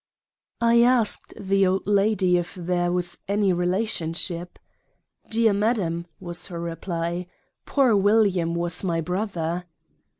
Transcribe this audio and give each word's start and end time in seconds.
I 0.59 0.81
asked 0.81 1.31
the 1.39 1.67
old 1.67 1.85
Lady 1.85 2.35
if 2.39 2.55
there 2.55 2.91
was 2.91 3.19
any 3.27 3.53
Relationship? 3.53 4.57
Dear 5.29 5.53
Madam, 5.53 6.07
was 6.19 6.47
her 6.47 6.59
Reply— 6.59 7.27
Poor 7.67 7.95
William 7.95 8.55
was 8.55 8.83
my 8.83 8.99
Brother. 8.99 9.65